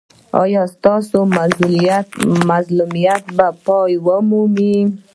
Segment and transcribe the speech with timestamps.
[0.41, 1.17] ایا ستاسو
[2.49, 4.75] مظلومیت به پای ومومي؟